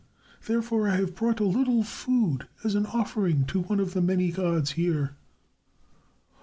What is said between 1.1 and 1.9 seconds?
brought a little